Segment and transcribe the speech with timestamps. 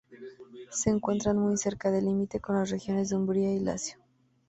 [0.71, 3.99] Se encuentra muy cerca del límite con las regiones de Umbría y Lacio.